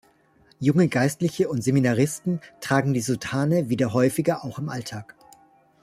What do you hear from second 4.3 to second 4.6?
auch